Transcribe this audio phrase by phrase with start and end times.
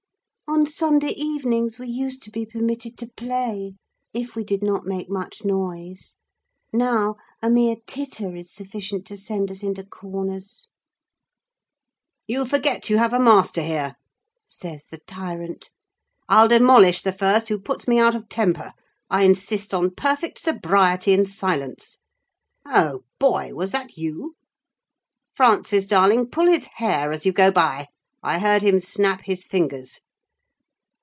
[0.47, 3.75] On Sunday evenings we used to be permitted to play,
[4.13, 6.13] if we did not make much noise;
[6.73, 10.67] now a mere titter is sufficient to send us into corners.
[12.27, 13.95] "'You forget you have a master here,'
[14.45, 15.69] says the tyrant.
[16.27, 18.73] 'I'll demolish the first who puts me out of temper!
[19.09, 21.99] I insist on perfect sobriety and silence.
[22.65, 23.53] Oh, boy!
[23.53, 24.35] was that you?
[25.33, 27.87] Frances darling, pull his hair as you go by:
[28.21, 30.01] I heard him snap his fingers.